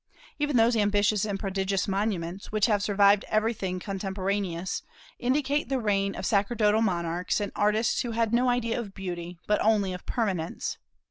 Even 0.39 0.57
those 0.57 0.75
ambitious 0.75 1.25
and 1.25 1.39
prodigious 1.39 1.87
monuments, 1.87 2.51
which 2.51 2.65
have 2.65 2.81
survived 2.81 3.23
every 3.29 3.53
thing 3.53 3.79
contemporaneous, 3.79 4.81
indicate 5.19 5.69
the 5.69 5.77
reign 5.77 6.15
of 6.15 6.25
sacerdotal 6.25 6.81
monarchs 6.81 7.39
and 7.39 7.51
artists 7.55 8.01
who 8.01 8.13
had 8.13 8.33
no 8.33 8.49
idea 8.49 8.79
of 8.79 8.95
beauty, 8.95 9.37
but 9.45 9.61
only 9.61 9.93
of 9.93 10.03
permanence. 10.07 10.79